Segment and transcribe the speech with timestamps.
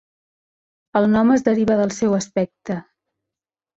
[1.01, 2.79] El nom es deriva del seu aspecte.